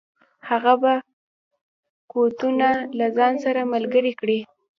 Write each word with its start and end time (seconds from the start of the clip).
هغه 0.49 0.73
به 0.81 0.93
قوتونه 2.11 2.69
له 2.97 3.07
ځان 3.17 3.33
سره 3.45 3.61
ملګري 3.73 4.13
کړي. 4.19 4.39